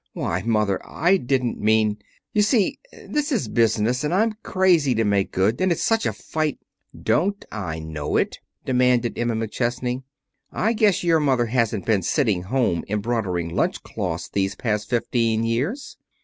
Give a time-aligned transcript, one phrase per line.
[0.13, 0.81] "Why Mother!
[0.83, 1.99] I didn't mean
[2.33, 6.11] You see this is business, and I'm crazy to make good, and it's such a
[6.11, 6.57] fight"
[7.13, 10.01] "Don't I know it?" demanded Emma McChesney.
[10.51, 15.97] "I guess your mother hasn't been sitting home embroidering lunchcloths these last fifteen years."